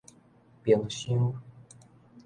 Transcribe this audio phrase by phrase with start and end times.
[0.63, 1.39] 冰箱